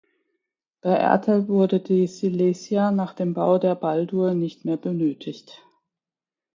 Bei 0.81 0.93
Ertel 0.95 1.47
wurde 1.47 1.79
die 1.79 2.07
"Silesia" 2.07 2.89
nach 2.89 3.13
dem 3.13 3.35
Bau 3.35 3.59
der 3.59 3.75
"Baldur" 3.75 4.33
nicht 4.33 4.65
mehr 4.65 4.77
benötigt. 4.77 5.63